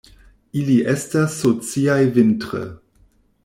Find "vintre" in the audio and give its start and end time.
2.17-2.67